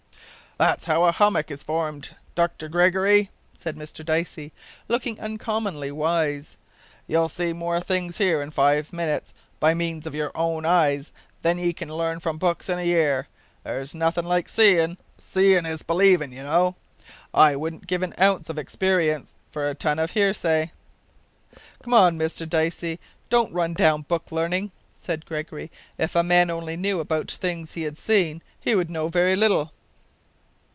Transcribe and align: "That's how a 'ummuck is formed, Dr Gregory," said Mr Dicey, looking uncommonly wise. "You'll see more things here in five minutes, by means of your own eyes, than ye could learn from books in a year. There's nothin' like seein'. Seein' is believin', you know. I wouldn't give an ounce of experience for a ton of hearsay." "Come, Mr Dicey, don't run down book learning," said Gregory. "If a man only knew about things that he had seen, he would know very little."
"That's 0.57 0.85
how 0.85 1.05
a 1.05 1.11
'ummuck 1.11 1.49
is 1.49 1.63
formed, 1.63 2.15
Dr 2.35 2.69
Gregory," 2.69 3.31
said 3.57 3.77
Mr 3.77 4.05
Dicey, 4.05 4.51
looking 4.87 5.19
uncommonly 5.19 5.91
wise. 5.91 6.55
"You'll 7.07 7.29
see 7.29 7.51
more 7.51 7.79
things 7.81 8.19
here 8.19 8.43
in 8.43 8.51
five 8.51 8.93
minutes, 8.93 9.33
by 9.59 9.73
means 9.73 10.05
of 10.05 10.13
your 10.13 10.31
own 10.35 10.63
eyes, 10.63 11.11
than 11.41 11.57
ye 11.57 11.73
could 11.73 11.89
learn 11.89 12.19
from 12.19 12.37
books 12.37 12.69
in 12.69 12.77
a 12.77 12.83
year. 12.85 13.27
There's 13.63 13.95
nothin' 13.95 14.25
like 14.25 14.47
seein'. 14.47 14.99
Seein' 15.17 15.65
is 15.65 15.81
believin', 15.81 16.31
you 16.31 16.43
know. 16.43 16.75
I 17.33 17.55
wouldn't 17.55 17.87
give 17.87 18.03
an 18.03 18.13
ounce 18.21 18.47
of 18.47 18.59
experience 18.59 19.33
for 19.49 19.67
a 19.67 19.73
ton 19.73 19.97
of 19.97 20.11
hearsay." 20.11 20.71
"Come, 21.81 22.19
Mr 22.19 22.47
Dicey, 22.47 22.99
don't 23.31 23.51
run 23.51 23.73
down 23.73 24.03
book 24.03 24.31
learning," 24.31 24.73
said 24.95 25.25
Gregory. 25.25 25.71
"If 25.97 26.15
a 26.15 26.21
man 26.21 26.51
only 26.51 26.77
knew 26.77 26.99
about 26.99 27.31
things 27.31 27.69
that 27.69 27.73
he 27.73 27.81
had 27.85 27.97
seen, 27.97 28.43
he 28.59 28.75
would 28.75 28.91
know 28.91 29.07
very 29.07 29.35
little." 29.35 29.71